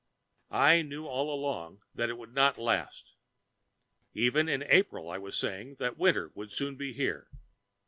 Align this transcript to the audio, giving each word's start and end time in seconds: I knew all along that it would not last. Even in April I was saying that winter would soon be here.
I 0.55 0.81
knew 0.81 1.05
all 1.05 1.31
along 1.31 1.83
that 1.93 2.09
it 2.09 2.17
would 2.17 2.33
not 2.33 2.57
last. 2.57 3.17
Even 4.15 4.49
in 4.49 4.63
April 4.63 5.07
I 5.11 5.19
was 5.19 5.37
saying 5.37 5.75
that 5.75 5.95
winter 5.95 6.31
would 6.33 6.51
soon 6.51 6.75
be 6.75 6.91
here. 6.91 7.27